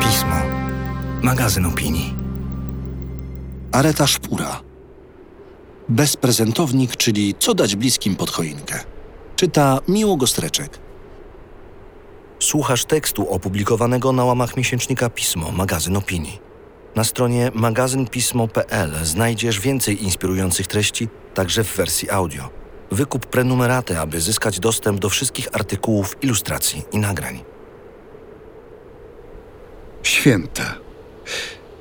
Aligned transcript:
Pismo. 0.00 0.36
Magazyn 1.22 1.66
opinii. 1.66 2.14
Areta 3.72 4.06
Szpura. 4.06 4.60
Bezprezentownik, 5.88 6.96
czyli 6.96 7.34
co 7.38 7.54
dać 7.54 7.76
bliskim 7.76 8.16
pod 8.16 8.30
choinkę. 8.30 8.80
Czyta 9.36 9.80
Miło 9.88 10.16
Gostreczek. 10.16 10.78
Słuchasz 12.38 12.84
tekstu 12.84 13.30
opublikowanego 13.30 14.12
na 14.12 14.24
łamach 14.24 14.56
miesięcznika 14.56 15.10
Pismo, 15.10 15.52
magazyn 15.52 15.96
opinii. 15.96 16.40
Na 16.96 17.04
stronie 17.04 17.50
magazynpismo.pl 17.54 18.90
znajdziesz 19.04 19.60
więcej 19.60 20.04
inspirujących 20.04 20.66
treści, 20.66 21.08
także 21.34 21.64
w 21.64 21.76
wersji 21.76 22.10
audio. 22.10 22.61
Wykup 22.92 23.26
prenumeraty, 23.26 23.98
aby 23.98 24.20
zyskać 24.20 24.60
dostęp 24.60 25.00
do 25.00 25.08
wszystkich 25.08 25.48
artykułów, 25.52 26.16
ilustracji 26.22 26.82
i 26.92 26.98
nagrań. 26.98 27.44
Święta. 30.02 30.74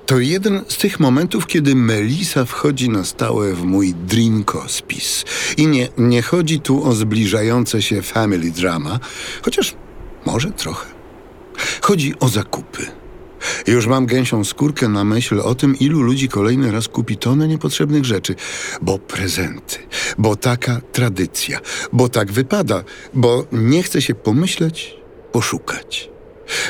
To 0.06 0.20
jeden 0.20 0.66
z 0.68 0.78
tych 0.78 1.00
momentów, 1.00 1.48
kiedy 1.48 1.76
Melisa 1.76 2.46
wchodzi 2.46 2.90
na 2.90 3.04
stałe 3.06 3.54
w 3.54 3.64
mój 3.64 3.94
dream 3.94 4.44
hospice. 4.48 5.26
I 5.58 5.68
nie, 5.68 5.90
nie 5.98 6.22
chodzi 6.22 6.60
tu 6.60 6.84
o 6.88 6.94
zbliżające 6.94 7.82
się 7.82 8.02
family 8.02 8.52
drama, 8.52 9.00
chociaż 9.42 9.76
może 10.26 10.52
trochę. 10.52 10.90
Chodzi 11.82 12.20
o 12.20 12.28
zakupy. 12.28 12.88
Już 13.68 13.88
mam 13.88 14.06
gęsią 14.06 14.44
skórkę 14.44 14.88
na 14.88 15.04
myśl 15.04 15.40
o 15.40 15.56
tym, 15.56 15.80
ilu 15.80 16.02
ludzi 16.02 16.30
kolejny 16.30 16.72
raz 16.72 16.88
kupi 16.88 17.18
tonę 17.18 17.48
niepotrzebnych 17.48 18.06
rzeczy. 18.06 18.36
Bo 18.82 19.00
prezenty, 19.00 19.78
bo 20.18 20.36
taka 20.36 20.82
tradycja, 20.92 21.60
bo 21.94 22.10
tak 22.10 22.32
wypada, 22.32 22.84
bo 23.14 23.46
nie 23.52 23.84
chce 23.84 24.02
się 24.02 24.16
pomyśleć, 24.16 24.96
poszukać. 25.32 26.12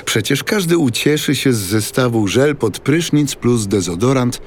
Przecież 0.05 0.43
każdy 0.43 0.77
ucieszy 0.77 1.35
się 1.35 1.53
z 1.53 1.57
zestawu 1.57 2.27
żel 2.27 2.55
pod 2.55 2.79
prysznic 2.79 3.35
plus 3.35 3.67
dezodorant 3.67 4.41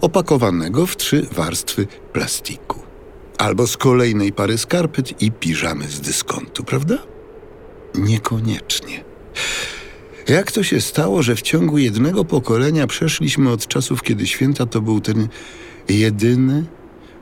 opakowanego 0.00 0.86
w 0.86 0.96
trzy 0.96 1.26
warstwy 1.32 1.86
plastiku. 2.12 2.82
Albo 3.38 3.66
z 3.66 3.76
kolejnej 3.76 4.32
pary 4.32 4.58
skarpet 4.58 5.22
i 5.22 5.32
piżamy 5.32 5.88
z 5.88 6.00
dyskontu, 6.00 6.64
prawda? 6.64 6.98
Niekoniecznie. 7.94 9.05
Jak 10.28 10.52
to 10.52 10.62
się 10.62 10.80
stało, 10.80 11.22
że 11.22 11.36
w 11.36 11.42
ciągu 11.42 11.78
jednego 11.78 12.24
pokolenia 12.24 12.86
przeszliśmy 12.86 13.50
od 13.50 13.66
czasów, 13.66 14.02
kiedy 14.02 14.26
święta 14.26 14.66
to 14.66 14.80
był 14.80 15.00
ten 15.00 15.28
jedyny, 15.88 16.64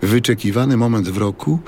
wyczekiwany 0.03 0.77
moment 0.77 1.09
w 1.09 1.17
roku, 1.17 1.59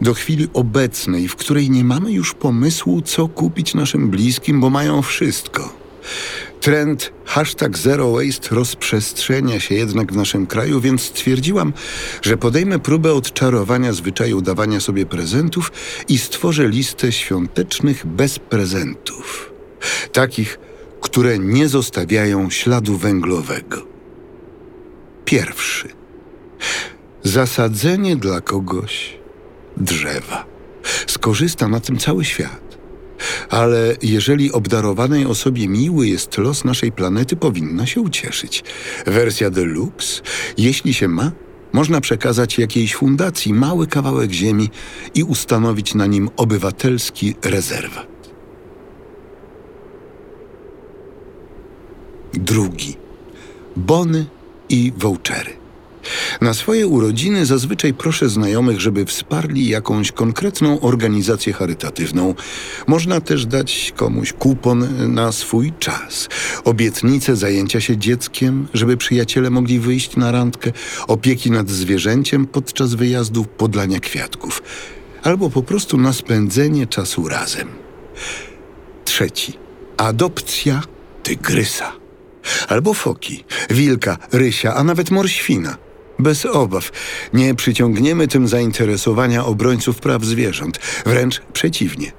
do 0.00 0.14
chwili 0.14 0.48
obecnej, 0.54 1.28
w 1.28 1.36
której 1.36 1.70
nie 1.70 1.84
mamy 1.84 2.12
już 2.12 2.34
pomysłu, 2.34 3.02
co 3.02 3.28
kupić 3.28 3.74
naszym 3.74 4.10
bliskim, 4.10 4.60
bo 4.60 4.70
mają 4.70 5.02
wszystko. 5.02 5.72
Trend 6.60 7.12
hashtag 7.24 7.78
zero 7.78 8.12
waste 8.12 8.54
rozprzestrzenia 8.54 9.60
się 9.60 9.74
jednak 9.74 10.12
w 10.12 10.16
naszym 10.16 10.46
kraju, 10.46 10.80
więc 10.80 11.02
stwierdziłam, 11.02 11.72
że 12.22 12.36
podejmę 12.36 12.78
próbę 12.78 13.12
odczarowania 13.12 13.92
zwyczaju 13.92 14.40
dawania 14.40 14.80
sobie 14.80 15.06
prezentów 15.06 15.72
i 16.08 16.18
stworzę 16.18 16.68
listę 16.68 17.12
świątecznych 17.12 18.06
bez 18.06 18.38
prezentów. 18.38 19.52
Takich, 20.12 20.58
które 21.00 21.38
nie 21.38 21.68
zostawiają 21.68 22.50
śladu 22.50 22.96
węglowego. 22.96 23.86
Pierwszy. 25.24 25.88
Zasadzenie 27.22 28.16
dla 28.16 28.40
kogoś 28.40 29.18
drzewa. 29.76 30.46
Skorzysta 31.06 31.68
na 31.68 31.80
tym 31.80 31.98
cały 31.98 32.24
świat. 32.24 32.78
Ale 33.50 33.96
jeżeli 34.02 34.52
obdarowanej 34.52 35.26
osobie 35.26 35.68
miły 35.68 36.08
jest 36.08 36.38
los 36.38 36.64
naszej 36.64 36.92
planety, 36.92 37.36
powinna 37.36 37.86
się 37.86 38.00
ucieszyć. 38.00 38.64
Wersja 39.06 39.50
deluxe, 39.50 40.22
jeśli 40.58 40.94
się 40.94 41.08
ma, 41.08 41.32
można 41.72 42.00
przekazać 42.00 42.58
jakiejś 42.58 42.94
fundacji 42.94 43.54
mały 43.54 43.86
kawałek 43.86 44.32
ziemi 44.32 44.68
i 45.14 45.22
ustanowić 45.22 45.94
na 45.94 46.06
nim 46.06 46.28
obywatelski 46.36 47.34
rezerwat. 47.44 48.09
Drugi. 52.34 52.96
Bony 53.76 54.26
i 54.68 54.92
vouchery. 54.96 55.60
Na 56.40 56.54
swoje 56.54 56.86
urodziny 56.86 57.46
zazwyczaj 57.46 57.94
proszę 57.94 58.28
znajomych, 58.28 58.80
żeby 58.80 59.06
wsparli 59.06 59.68
jakąś 59.68 60.12
konkretną 60.12 60.80
organizację 60.80 61.52
charytatywną. 61.52 62.34
Można 62.86 63.20
też 63.20 63.46
dać 63.46 63.92
komuś 63.96 64.32
kupon 64.32 65.12
na 65.14 65.32
swój 65.32 65.72
czas, 65.78 66.28
obietnicę 66.64 67.36
zajęcia 67.36 67.80
się 67.80 67.96
dzieckiem, 67.96 68.68
żeby 68.74 68.96
przyjaciele 68.96 69.50
mogli 69.50 69.78
wyjść 69.78 70.16
na 70.16 70.32
randkę, 70.32 70.72
opieki 71.06 71.50
nad 71.50 71.70
zwierzęciem 71.70 72.46
podczas 72.46 72.94
wyjazdu, 72.94 73.44
podlania 73.44 74.00
kwiatków, 74.00 74.62
albo 75.22 75.50
po 75.50 75.62
prostu 75.62 75.98
na 75.98 76.12
spędzenie 76.12 76.86
czasu 76.86 77.28
razem. 77.28 77.68
Trzeci. 79.04 79.52
Adopcja 79.96 80.82
tygrysa. 81.22 81.92
Albo 82.68 82.94
foki, 82.94 83.44
wilka, 83.70 84.18
rysia, 84.32 84.74
a 84.74 84.84
nawet 84.84 85.10
morświna. 85.10 85.76
Bez 86.18 86.46
obaw. 86.46 86.90
Nie 87.32 87.54
przyciągniemy 87.54 88.28
tym 88.28 88.48
zainteresowania 88.48 89.44
obrońców 89.44 90.00
praw 90.00 90.24
zwierząt. 90.24 90.78
Wręcz 91.06 91.40
przeciwnie. 91.52 92.12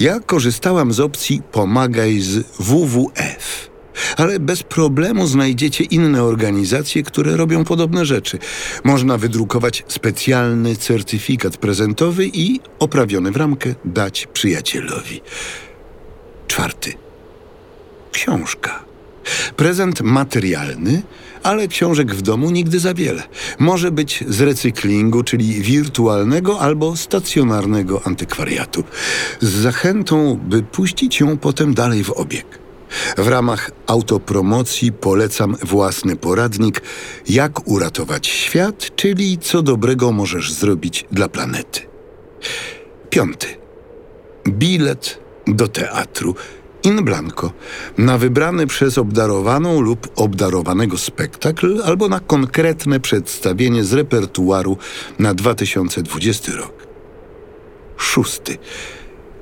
Ja 0.00 0.20
korzystałam 0.20 0.92
z 0.92 1.00
opcji 1.00 1.42
Pomagaj 1.52 2.20
z 2.20 2.46
WWF. 2.58 3.70
Ale 4.16 4.40
bez 4.40 4.62
problemu 4.62 5.26
znajdziecie 5.26 5.84
inne 5.84 6.22
organizacje, 6.22 7.02
które 7.02 7.36
robią 7.36 7.64
podobne 7.64 8.04
rzeczy. 8.04 8.38
Można 8.84 9.18
wydrukować 9.18 9.84
specjalny 9.88 10.76
certyfikat 10.76 11.56
prezentowy 11.56 12.26
i 12.32 12.60
oprawiony 12.78 13.30
w 13.30 13.36
ramkę 13.36 13.74
dać 13.84 14.28
przyjacielowi. 14.32 15.20
Czwarty. 16.46 16.92
Książka. 18.12 18.85
Prezent 19.56 20.00
materialny, 20.00 21.02
ale 21.42 21.68
książek 21.68 22.14
w 22.14 22.22
domu 22.22 22.50
nigdy 22.50 22.78
za 22.80 22.94
wiele. 22.94 23.22
Może 23.58 23.90
być 23.90 24.24
z 24.28 24.40
recyklingu, 24.40 25.22
czyli 25.22 25.60
wirtualnego 25.60 26.60
albo 26.60 26.96
stacjonarnego 26.96 28.06
antykwariatu. 28.06 28.84
Z 29.40 29.48
zachętą, 29.48 30.40
by 30.44 30.62
puścić 30.62 31.20
ją 31.20 31.38
potem 31.38 31.74
dalej 31.74 32.04
w 32.04 32.10
obieg. 32.10 32.66
W 33.18 33.28
ramach 33.28 33.70
autopromocji 33.86 34.92
polecam 34.92 35.56
własny 35.62 36.16
poradnik 36.16 36.82
Jak 37.28 37.68
uratować 37.68 38.26
świat, 38.26 38.96
czyli 38.96 39.38
co 39.38 39.62
dobrego 39.62 40.12
możesz 40.12 40.52
zrobić 40.52 41.04
dla 41.12 41.28
planety. 41.28 41.80
Piąty. 43.10 43.46
Bilet 44.48 45.18
do 45.46 45.68
teatru 45.68 46.34
in 46.86 47.04
blanco, 47.04 47.52
na 47.98 48.18
wybrany 48.18 48.66
przez 48.66 48.98
obdarowaną 48.98 49.80
lub 49.80 50.08
obdarowanego 50.16 50.98
spektakl 50.98 51.82
albo 51.84 52.08
na 52.08 52.20
konkretne 52.20 53.00
przedstawienie 53.00 53.84
z 53.84 53.92
repertuaru 53.92 54.76
na 55.18 55.34
2020 55.34 56.52
rok. 56.52 56.86
Szósty. 57.96 58.58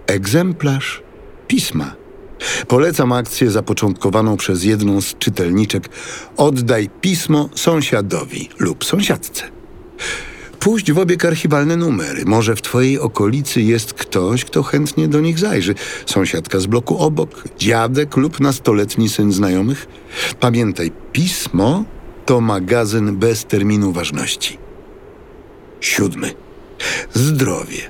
Egzemplarz 0.07 1.03
pisma. 1.49 1.95
Polecam 2.69 3.13
akcję 3.13 3.51
zapoczątkowaną 3.51 4.37
przez 4.37 4.65
jedną 4.65 5.01
z 5.01 5.19
czytelniczek 5.19 5.89
Oddaj 6.37 6.91
pismo 7.01 7.49
sąsiadowi 7.55 8.49
lub 8.59 8.85
sąsiadce. 8.85 9.64
Puść 10.65 10.93
w 10.93 10.99
obieg 10.99 11.25
archiwalne 11.25 11.77
numery. 11.77 12.25
Może 12.25 12.57
w 12.57 12.63
twojej 12.63 12.99
okolicy 12.99 13.63
jest 13.63 13.95
ktoś, 13.95 14.45
kto 14.45 14.63
chętnie 14.63 15.09
do 15.09 15.21
nich 15.21 15.39
zajrzy. 15.39 15.75
Sąsiadka 16.07 16.61
z 16.61 16.67
bloku 16.67 16.99
obok, 16.99 17.45
dziadek 17.59 18.17
lub 18.17 18.41
nastoletni 18.41 19.09
syn 19.09 19.33
znajomych. 19.33 19.87
Pamiętaj, 20.41 20.91
pismo 21.13 21.85
to 22.27 22.41
magazyn 22.41 23.17
bez 23.17 23.45
terminu 23.45 23.93
ważności. 23.93 24.59
Siódmy. 25.81 26.35
Zdrowie. 27.15 27.81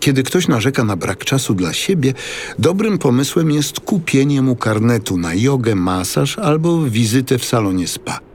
Kiedy 0.00 0.22
ktoś 0.22 0.48
narzeka 0.48 0.84
na 0.84 0.96
brak 0.96 1.24
czasu 1.24 1.54
dla 1.54 1.72
siebie, 1.72 2.14
dobrym 2.58 2.98
pomysłem 2.98 3.50
jest 3.50 3.80
kupienie 3.80 4.42
mu 4.42 4.56
karnetu 4.56 5.18
na 5.18 5.34
jogę, 5.34 5.74
masaż 5.74 6.38
albo 6.38 6.82
wizytę 6.82 7.38
w 7.38 7.44
salonie 7.44 7.88
spa. 7.88 8.33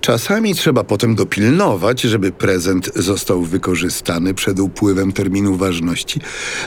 Czasami 0.00 0.54
trzeba 0.54 0.84
potem 0.84 1.14
dopilnować, 1.14 2.00
żeby 2.00 2.32
prezent 2.32 2.90
został 2.96 3.42
wykorzystany 3.42 4.34
przed 4.34 4.60
upływem 4.60 5.12
terminu 5.12 5.56
ważności, 5.56 6.20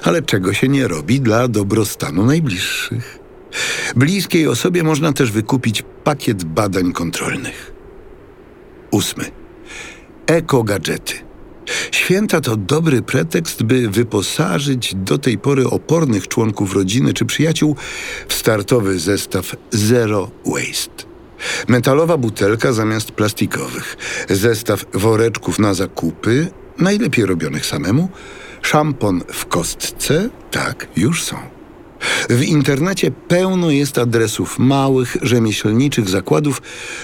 ale 0.03 0.21
czego 0.21 0.53
się 0.53 0.67
nie 0.67 0.87
robi 0.87 1.21
dla 1.21 1.47
dobrostanu 1.47 2.25
najbliższych. 2.25 3.19
Bliskiej 3.95 4.47
osobie 4.47 4.83
można 4.83 5.13
też 5.13 5.31
wykupić 5.31 5.83
pakiet 6.03 6.43
badań 6.43 6.93
kontrolnych. 6.93 7.73
Ósmy. 8.91 9.31
Eko-gadżety. 10.27 11.13
Święta 11.91 12.41
to 12.41 12.57
dobry 12.57 13.01
pretekst, 13.01 13.63
by 13.63 13.89
wyposażyć 13.89 14.95
do 14.95 15.17
tej 15.17 15.37
pory 15.37 15.67
opornych 15.67 16.27
członków 16.27 16.73
rodziny 16.73 17.13
czy 17.13 17.25
przyjaciół 17.25 17.75
w 18.27 18.33
startowy 18.33 18.99
zestaw 18.99 19.55
Zero 19.71 20.31
Waste. 20.45 21.14
Metalowa 21.67 22.17
butelka 22.17 22.73
zamiast 22.73 23.11
plastikowych, 23.11 23.97
zestaw 24.29 24.85
woreczków 24.93 25.59
na 25.59 25.73
zakupy, 25.73 26.47
najlepiej 26.77 27.25
robionych 27.25 27.65
samemu, 27.65 28.09
szampon 28.61 29.21
w 29.33 29.45
kostce, 29.45 30.29
tak, 30.51 30.87
już 30.95 31.23
są. 31.23 31.37
W 32.29 32.41
internecie 32.43 33.11
pełno 33.11 33.71
jest 33.71 33.97
adresów 33.97 34.59
małych, 34.59 35.17
rzemieślniczych 35.21 36.09
zakładów, 36.09 36.61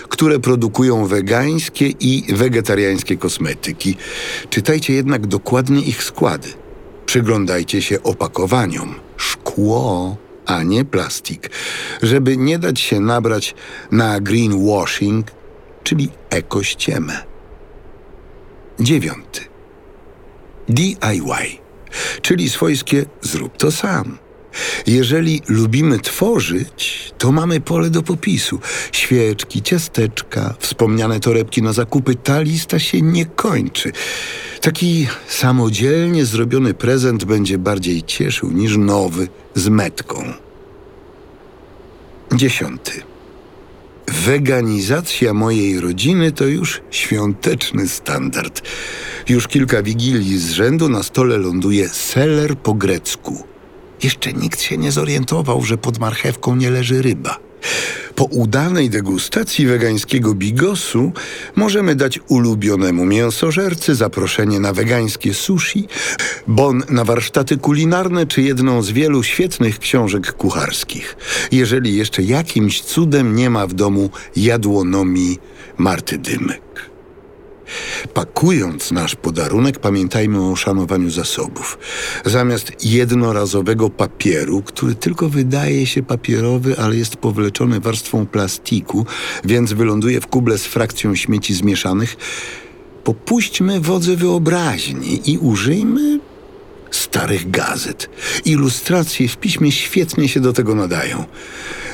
które 0.10 0.40
produkują 0.40 1.06
wegańskie 1.06 1.88
i 1.88 2.34
wegetariańskie 2.36 3.18
kosmetyki. 3.18 3.96
Czytajcie 4.50 4.94
jednak 4.94 5.28
dokładnie 5.28 5.82
ich 5.82 6.04
składy. 6.04 6.48
Przyglądajcie 7.06 7.82
się 7.82 8.04
opakowaniom. 8.04 8.96
Szkło, 9.18 10.18
a 10.52 10.64
nie 10.64 10.86
plastik, 10.86 11.50
żeby 12.02 12.38
nie 12.38 12.60
dać 12.60 12.80
się 12.80 13.00
nabrać 13.00 13.56
na 13.92 14.20
greenwashing, 14.20 15.32
czyli 15.84 16.10
ekościemę. 16.30 17.24
Dziewiąty. 18.80 19.42
DIY, 20.70 21.58
czyli 22.22 22.50
swojskie 22.50 23.06
zrób 23.22 23.58
to 23.58 23.72
sam. 23.72 24.18
Jeżeli 24.88 25.42
lubimy 25.48 26.00
tworzyć, 26.00 27.12
to 27.18 27.32
mamy 27.32 27.62
pole 27.62 27.90
do 27.90 28.04
popisu. 28.04 28.60
Świeczki, 28.92 29.62
ciasteczka, 29.62 30.56
wspomniane 30.60 31.20
torebki 31.20 31.62
na 31.62 31.74
zakupy, 31.74 32.16
ta 32.16 32.42
lista 32.42 32.80
się 32.80 33.02
nie 33.02 33.26
kończy. 33.26 33.92
Taki 34.62 35.08
samodzielnie 35.28 36.26
zrobiony 36.26 36.74
prezent 36.74 37.24
będzie 37.24 37.58
bardziej 37.58 38.04
cieszył 38.04 38.52
niż 38.52 38.78
nowy 38.78 39.28
z 39.56 39.68
metką. 39.68 40.34
Dziesiąty. 42.34 42.92
Weganizacja 44.08 45.34
mojej 45.34 45.80
rodziny 45.80 46.32
to 46.32 46.46
już 46.46 46.82
świąteczny 46.92 47.88
standard. 47.88 48.62
Już 49.30 49.48
kilka 49.48 49.84
wigilii 49.84 50.40
z 50.40 50.52
rzędu 50.52 50.90
na 50.90 51.04
stole 51.04 51.38
ląduje 51.38 51.90
seler 51.90 52.56
po 52.56 52.74
grecku. 52.74 53.44
Jeszcze 54.04 54.34
nikt 54.34 54.62
się 54.62 54.78
nie 54.78 54.92
zorientował, 54.92 55.64
że 55.64 55.78
pod 55.78 56.00
marchewką 56.00 56.56
nie 56.56 56.70
leży 56.70 57.02
ryba. 57.02 57.51
Po 58.16 58.26
udanej 58.26 58.90
degustacji 58.90 59.66
wegańskiego 59.66 60.34
bigosu 60.34 61.12
możemy 61.56 61.96
dać 61.96 62.20
ulubionemu 62.28 63.06
mięsożercy 63.06 63.96
zaproszenie 63.96 64.60
na 64.60 64.74
wegańskie 64.74 65.34
sushi, 65.34 65.88
bon 66.48 66.84
na 66.90 67.06
warsztaty 67.06 67.58
kulinarne 67.58 68.28
czy 68.28 68.42
jedną 68.42 68.82
z 68.82 68.92
wielu 68.92 69.24
świetnych 69.24 69.80
książek 69.80 70.34
kucharskich. 70.34 71.18
Jeżeli 71.52 71.96
jeszcze 71.96 72.24
jakimś 72.24 72.82
cudem 72.82 73.36
nie 73.36 73.50
ma 73.50 73.68
w 73.68 73.74
domu 73.74 74.10
jadłonomii 74.36 75.40
Marty 75.78 76.18
Dymek. 76.18 76.91
Pakując 78.14 78.92
nasz 78.92 79.16
podarunek, 79.16 79.80
pamiętajmy 79.80 80.50
o 80.50 80.56
szanowaniu 80.56 81.10
zasobów. 81.10 81.78
Zamiast 82.26 82.86
jednorazowego 82.86 83.90
papieru, 83.90 84.62
który 84.62 84.96
tylko 84.96 85.30
wydaje 85.30 85.86
się 85.86 86.04
papierowy, 86.04 86.80
ale 86.80 86.96
jest 86.96 87.16
powleczony 87.16 87.80
warstwą 87.80 88.26
plastiku, 88.26 89.06
więc 89.44 89.74
wyląduje 89.74 90.22
w 90.22 90.28
kuble 90.28 90.58
z 90.58 90.66
frakcją 90.66 91.16
śmieci 91.16 91.54
zmieszanych, 91.54 92.18
popuśćmy 93.04 93.80
wodze 93.80 94.16
wyobraźni 94.16 95.32
i 95.32 95.38
użyjmy 95.38 96.20
starych 96.92 97.52
gazet. 97.52 98.10
Ilustracje 98.46 99.28
w 99.28 99.38
piśmie 99.38 99.72
świetnie 99.72 100.28
się 100.28 100.40
do 100.40 100.54
tego 100.54 100.76
nadają. 100.76 101.26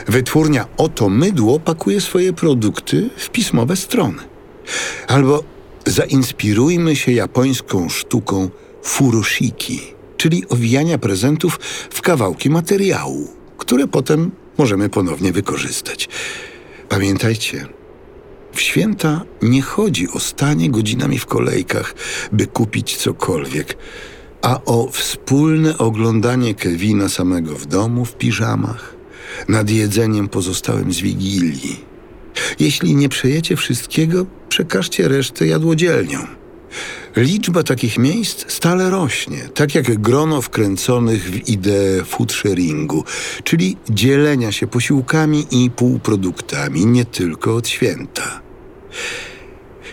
Wytwórnia 0.08 0.68
Oto 0.78 1.10
Mydło 1.10 1.60
pakuje 1.60 2.02
swoje 2.02 2.34
produkty 2.34 3.10
w 3.18 3.30
pismowe 3.30 3.76
strony. 3.76 4.18
Albo 5.08 5.44
Zainspirujmy 5.88 6.96
się 6.96 7.12
japońską 7.12 7.90
sztuką 7.90 8.50
furoshiki, 8.84 9.82
czyli 10.18 10.50
owijania 10.50 10.98
prezentów 10.98 11.60
w 11.90 12.02
kawałki 12.02 12.50
materiału, 12.50 13.28
które 13.58 13.88
potem 13.88 14.32
możemy 14.58 14.90
ponownie 14.90 15.32
wykorzystać. 15.32 16.10
Pamiętajcie, 16.90 17.68
w 18.54 18.62
święta 18.62 19.22
nie 19.42 19.62
chodzi 19.62 20.10
o 20.10 20.20
stanie 20.20 20.70
godzinami 20.70 21.20
w 21.20 21.26
kolejkach, 21.26 21.96
by 22.32 22.48
kupić 22.48 22.98
cokolwiek, 22.98 23.78
a 24.42 24.60
o 24.66 24.90
wspólne 24.92 25.78
oglądanie 25.78 26.56
Kevina 26.56 27.10
samego 27.10 27.56
w 27.56 27.66
domu 27.66 28.06
w 28.06 28.16
piżamach, 28.16 28.96
nad 29.48 29.70
jedzeniem 29.70 30.30
pozostałym 30.30 30.94
z 30.94 31.00
wigilii. 31.00 31.80
Jeśli 32.60 32.96
nie 32.96 33.10
przejecie 33.10 33.56
wszystkiego, 33.56 34.26
przekażcie 34.58 35.08
resztę 35.08 35.48
jadłodzielniom. 35.48 36.28
Liczba 37.16 37.64
takich 37.64 37.98
miejsc 37.98 38.52
stale 38.52 38.90
rośnie, 38.90 39.50
tak 39.54 39.76
jak 39.76 40.02
grono 40.02 40.42
wkręconych 40.42 41.24
w 41.24 41.50
ideę 41.50 42.04
food 42.06 42.32
sharingu, 42.34 43.04
czyli 43.44 43.78
dzielenia 43.90 44.52
się 44.52 44.68
posiłkami 44.68 45.46
i 45.52 45.72
półproduktami 45.72 46.86
nie 46.86 47.06
tylko 47.06 47.56
od 47.56 47.68
święta. 47.68 48.42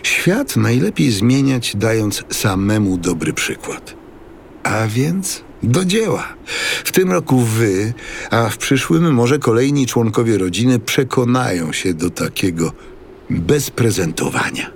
Świat 0.03 0.57
najlepiej 0.57 1.11
zmieniać, 1.11 1.75
dając 1.75 2.23
samemu 2.31 2.97
dobry 2.97 3.33
przykład. 3.33 3.95
A 4.63 4.87
więc 4.87 5.43
do 5.63 5.85
dzieła. 5.85 6.27
W 6.83 6.91
tym 6.91 7.11
roku 7.11 7.39
wy, 7.39 7.93
a 8.31 8.49
w 8.49 8.57
przyszłym 8.57 9.13
może 9.13 9.39
kolejni 9.39 9.87
członkowie 9.87 10.37
rodziny 10.37 10.79
przekonają 10.79 11.73
się 11.73 11.93
do 11.93 12.09
takiego 12.09 12.71
bez 13.29 13.69
prezentowania. 13.69 14.71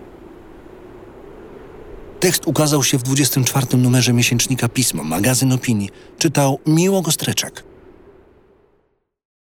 Tekst 2.20 2.48
ukazał 2.48 2.84
się 2.84 2.98
w 2.98 3.04
24 3.04 3.78
numerze 3.78 4.14
miesięcznika 4.14 4.70
Pismo, 4.70 5.04
magazyn 5.04 5.52
opinii. 5.52 5.90
Czytał 6.18 6.60
Miło 6.66 7.02
Gostreczak. 7.02 7.69